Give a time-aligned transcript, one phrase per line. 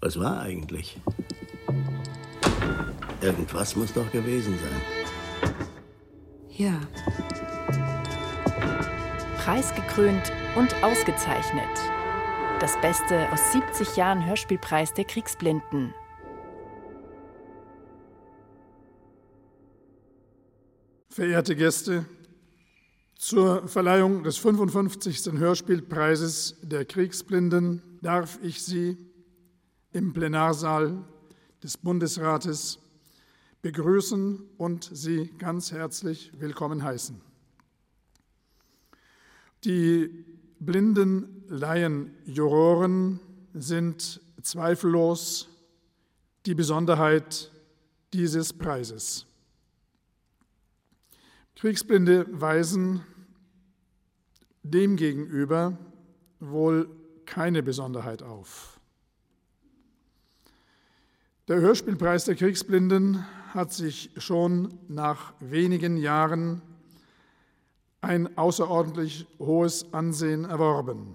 [0.00, 1.00] Was war eigentlich?
[3.20, 4.80] Irgendwas muss doch gewesen sein.
[6.50, 6.80] Ja.
[9.38, 11.64] Preisgekrönt und ausgezeichnet.
[12.60, 15.92] Das Beste aus 70 Jahren Hörspielpreis der Kriegsblinden.
[21.08, 22.04] Verehrte Gäste,
[23.16, 25.32] zur Verleihung des 55.
[25.32, 29.07] Hörspielpreises der Kriegsblinden darf ich Sie
[29.98, 31.04] im Plenarsaal
[31.60, 32.78] des Bundesrates
[33.62, 37.20] begrüßen und Sie ganz herzlich willkommen heißen.
[39.64, 40.24] Die
[40.60, 43.18] blinden Laienjuroren
[43.54, 45.48] sind zweifellos
[46.46, 47.50] die Besonderheit
[48.12, 49.26] dieses Preises.
[51.56, 53.00] Kriegsblinde weisen
[54.62, 55.76] demgegenüber
[56.38, 56.88] wohl
[57.26, 58.77] keine Besonderheit auf.
[61.48, 66.60] Der Hörspielpreis der Kriegsblinden hat sich schon nach wenigen Jahren
[68.02, 71.14] ein außerordentlich hohes Ansehen erworben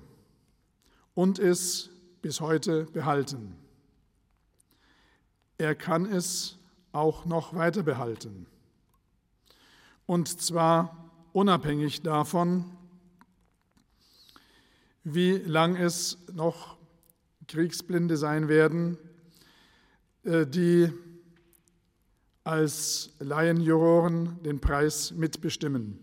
[1.13, 1.91] und es
[2.23, 3.55] bis heute behalten.
[5.59, 6.57] Er kann es
[6.94, 8.47] auch noch weiter behalten.
[10.07, 12.66] Und zwar unabhängig davon,
[15.03, 16.77] wie lang es noch
[17.47, 18.97] Kriegsblinde sein werden,
[20.23, 20.91] die
[22.43, 25.99] als Laienjuroren den Preis mitbestimmen.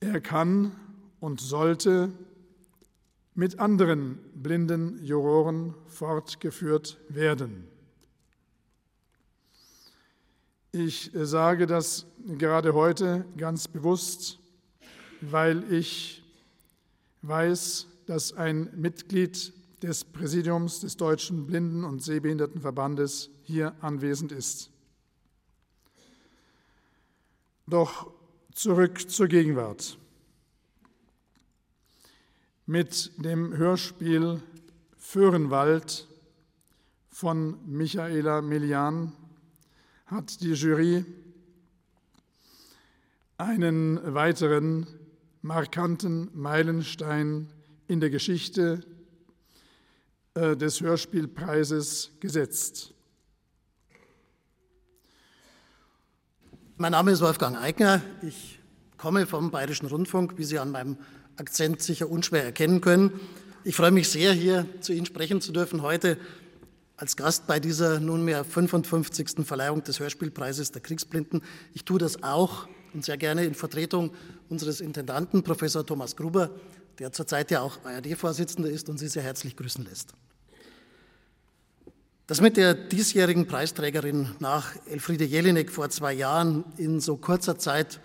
[0.00, 0.72] Er kann
[1.20, 2.10] und sollte
[3.34, 7.68] mit anderen blinden Juroren fortgeführt werden.
[10.72, 12.06] Ich sage das
[12.38, 14.38] gerade heute ganz bewusst,
[15.20, 16.22] weil ich
[17.22, 19.52] weiß, dass ein Mitglied
[19.82, 24.70] des Präsidiums des Deutschen Blinden- und Sehbehindertenverbandes hier anwesend ist.
[27.66, 28.12] Doch
[28.54, 29.98] zurück zur Gegenwart.
[32.66, 34.40] Mit dem Hörspiel
[34.96, 36.06] Föhrenwald
[37.08, 39.12] von Michaela Melian
[40.06, 41.04] hat die Jury
[43.36, 44.86] einen weiteren
[45.40, 47.48] markanten Meilenstein
[47.88, 48.84] in der Geschichte
[50.34, 52.94] des Hörspielpreises gesetzt.
[56.76, 58.02] Mein Name ist Wolfgang Eigner.
[58.22, 58.58] Ich
[58.96, 60.96] komme vom Bayerischen Rundfunk, wie Sie an meinem
[61.36, 63.20] Akzent sicher unschwer erkennen können.
[63.64, 66.16] Ich freue mich sehr, hier zu Ihnen sprechen zu dürfen heute
[66.96, 69.44] als Gast bei dieser nunmehr 55.
[69.44, 71.42] Verleihung des Hörspielpreises der Kriegsblinden.
[71.74, 74.12] Ich tue das auch und sehr gerne in Vertretung
[74.48, 76.50] unseres Intendanten, Professor Thomas Gruber,
[76.98, 80.14] der zurzeit ja auch ARD-Vorsitzender ist und Sie sehr herzlich grüßen lässt.
[82.28, 88.00] Dass mit der diesjährigen Preisträgerin nach Elfriede Jelinek vor zwei Jahren in so kurzer Zeit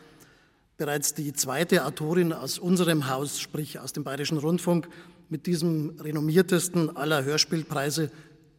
[0.75, 4.89] bereits die zweite Autorin aus unserem Haus, sprich aus dem Bayerischen Rundfunk,
[5.29, 8.09] mit diesem renommiertesten aller Hörspielpreise,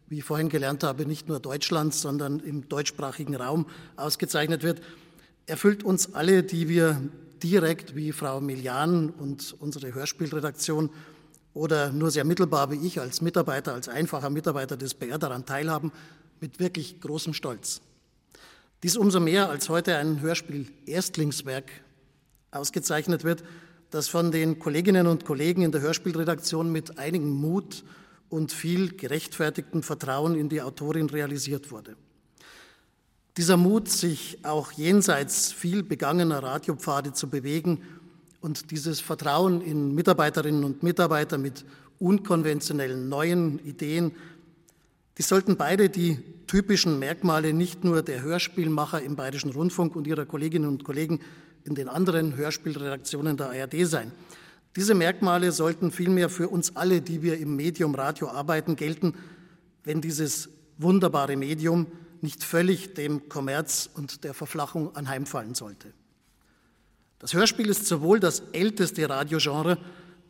[0.08, 4.80] wie ich vorhin gelernt habe, nicht nur Deutschlands, sondern im deutschsprachigen Raum ausgezeichnet wird,
[5.46, 7.00] erfüllt uns alle, die wir
[7.42, 10.90] direkt wie Frau Milian und unsere Hörspielredaktion
[11.58, 15.90] oder nur sehr mittelbar wie ich als Mitarbeiter, als einfacher Mitarbeiter des BR daran teilhaben,
[16.40, 17.80] mit wirklich großem Stolz.
[18.84, 21.68] Dies umso mehr, als heute ein Hörspiel-Erstlingswerk
[22.52, 23.42] ausgezeichnet wird,
[23.90, 27.82] das von den Kolleginnen und Kollegen in der Hörspielredaktion mit einigem Mut
[28.28, 31.96] und viel gerechtfertigtem Vertrauen in die Autorin realisiert wurde.
[33.36, 37.82] Dieser Mut, sich auch jenseits viel begangener Radiopfade zu bewegen
[38.40, 41.64] und dieses Vertrauen in Mitarbeiterinnen und Mitarbeiter mit
[41.98, 44.12] unkonventionellen neuen Ideen,
[45.18, 50.26] die sollten beide die typischen Merkmale nicht nur der Hörspielmacher im Bayerischen Rundfunk und ihrer
[50.26, 51.20] Kolleginnen und Kollegen
[51.64, 54.12] in den anderen Hörspielredaktionen der ARD sein.
[54.76, 59.14] Diese Merkmale sollten vielmehr für uns alle, die wir im Medium Radio arbeiten, gelten,
[59.82, 61.86] wenn dieses wunderbare Medium
[62.20, 65.92] nicht völlig dem Kommerz und der Verflachung anheimfallen sollte.
[67.18, 69.78] Das Hörspiel ist sowohl das älteste Radiogenre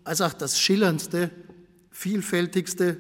[0.05, 1.31] als auch das schillerndste,
[1.91, 2.97] vielfältigste,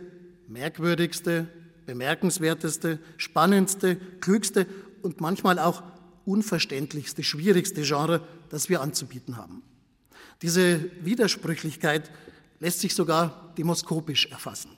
[0.46, 1.49] merkwürdigste,
[1.87, 4.67] bemerkenswerteste, spannendste, klügste
[5.02, 5.82] und manchmal auch
[6.26, 9.62] unverständlichste, schwierigste Genre, das wir anzubieten haben.
[10.43, 12.11] Diese Widersprüchlichkeit
[12.61, 14.70] lässt sich sogar demoskopisch erfassen.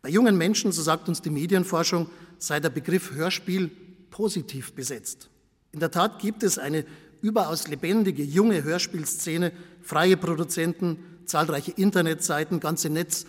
[0.00, 2.08] Bei jungen Menschen, so sagt uns die Medienforschung,
[2.38, 3.70] sei der Begriff Hörspiel
[4.10, 5.28] positiv besetzt.
[5.72, 6.86] In der Tat gibt es eine
[7.22, 9.52] überaus lebendige junge Hörspielszene,
[9.82, 13.26] freie Produzenten, zahlreiche Internetseiten, ganze Netz,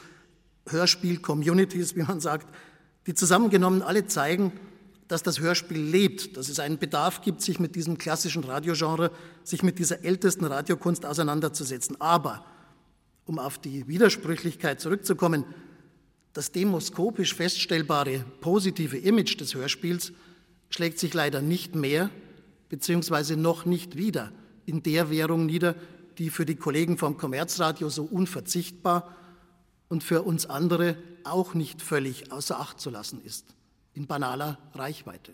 [0.67, 2.47] Hörspiel-Communities, wie man sagt,
[3.07, 4.51] die zusammengenommen alle zeigen,
[5.07, 9.11] dass das Hörspiel lebt, dass es einen Bedarf gibt, sich mit diesem klassischen Radiogenre,
[9.43, 11.99] sich mit dieser ältesten Radiokunst auseinanderzusetzen.
[11.99, 12.45] Aber,
[13.25, 15.43] um auf die Widersprüchlichkeit zurückzukommen,
[16.33, 20.13] das demoskopisch feststellbare positive Image des Hörspiels
[20.69, 22.09] schlägt sich leider nicht mehr
[22.71, 24.31] beziehungsweise noch nicht wieder
[24.65, 25.75] in der Währung nieder,
[26.17, 29.13] die für die Kollegen vom Kommerzradio so unverzichtbar
[29.89, 30.95] und für uns andere
[31.25, 33.45] auch nicht völlig außer Acht zu lassen ist,
[33.93, 35.33] in banaler Reichweite.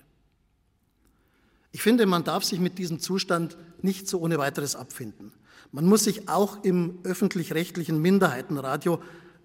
[1.71, 5.31] Ich finde, man darf sich mit diesem Zustand nicht so ohne weiteres abfinden.
[5.71, 8.99] Man muss sich auch im öffentlich-rechtlichen Minderheitenradio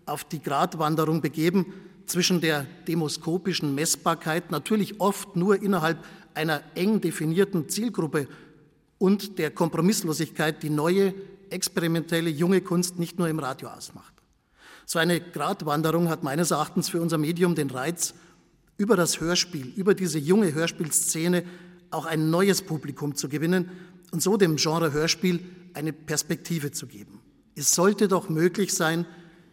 [0.07, 1.75] auf die Gratwanderung begeben
[2.07, 5.99] zwischen der demoskopischen Messbarkeit, natürlich oft nur innerhalb
[6.35, 8.29] einer eng definierten Zielgruppe
[8.99, 11.15] und der Kompromisslosigkeit, die neue,
[11.51, 14.15] experimentelle, junge Kunst nicht nur im Radio ausmacht.
[14.87, 18.15] So eine Gratwanderung hat meines Erachtens für unser Medium den Reiz,
[18.79, 21.45] über das Hörspiel, über diese junge Hörspielszene
[21.91, 23.71] auch ein neues Publikum zu gewinnen
[24.11, 25.41] und so dem Genre Hörspiel
[25.75, 27.21] eine Perspektive zu geben.
[27.55, 29.07] Es sollte doch möglich sein,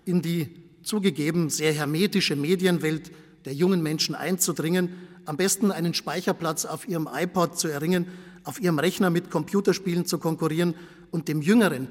[0.05, 0.49] in die
[0.83, 3.11] zugegeben sehr hermetische Medienwelt
[3.45, 4.89] der jungen Menschen einzudringen,
[5.29, 8.07] am besten einen Speicherplatz auf ihrem iPod zu erringen,
[8.45, 10.73] auf ihrem Rechner mit Computerspielen zu konkurrieren
[11.11, 11.87] und dem jüngeren,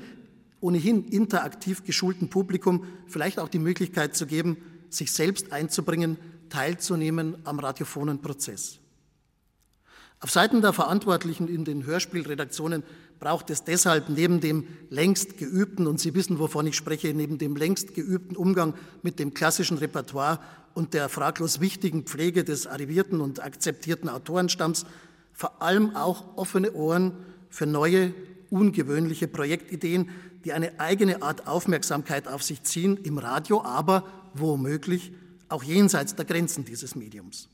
[0.60, 4.56] ohnehin interaktiv geschulten Publikum vielleicht auch die Möglichkeit zu geben,
[4.90, 6.16] sich selbst einzubringen,
[6.48, 8.80] teilzunehmen am radiophonen Prozess.
[10.20, 12.82] Auf Seiten der Verantwortlichen in den Hörspielredaktionen
[13.20, 17.54] braucht es deshalb neben dem längst geübten, und Sie wissen, wovon ich spreche, neben dem
[17.56, 20.40] längst geübten Umgang mit dem klassischen Repertoire
[20.74, 24.86] und der fraglos wichtigen Pflege des arrivierten und akzeptierten Autorenstamms
[25.32, 27.12] vor allem auch offene Ohren
[27.48, 28.12] für neue,
[28.50, 30.10] ungewöhnliche Projektideen,
[30.44, 34.04] die eine eigene Art Aufmerksamkeit auf sich ziehen, im Radio, aber
[34.34, 35.12] womöglich
[35.48, 37.48] auch jenseits der Grenzen dieses Mediums.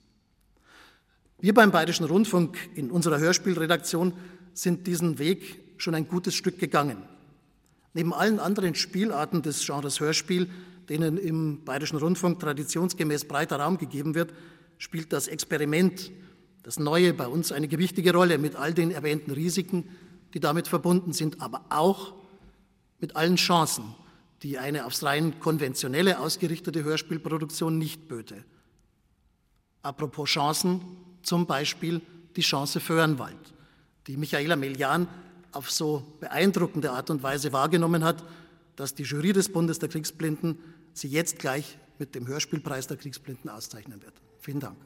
[1.40, 4.14] Wir beim Bayerischen Rundfunk in unserer Hörspielredaktion
[4.54, 7.02] sind diesen Weg schon ein gutes Stück gegangen.
[7.92, 10.48] Neben allen anderen Spielarten des Genres Hörspiel,
[10.88, 14.32] denen im Bayerischen Rundfunk traditionsgemäß breiter Raum gegeben wird,
[14.78, 16.10] spielt das Experiment,
[16.62, 19.88] das Neue bei uns eine gewichtige Rolle mit all den erwähnten Risiken,
[20.32, 22.14] die damit verbunden sind, aber auch
[23.00, 23.94] mit allen Chancen,
[24.42, 28.44] die eine aufs rein konventionelle ausgerichtete Hörspielproduktion nicht böte.
[29.82, 30.80] Apropos Chancen,
[31.24, 32.00] zum Beispiel
[32.36, 33.54] die Chance Föhrenwald,
[34.06, 35.08] die Michaela Melian
[35.52, 38.22] auf so beeindruckende Art und Weise wahrgenommen hat,
[38.76, 40.58] dass die Jury des Bundes der Kriegsblinden
[40.92, 44.14] sie jetzt gleich mit dem Hörspielpreis der Kriegsblinden auszeichnen wird.
[44.40, 44.76] Vielen Dank.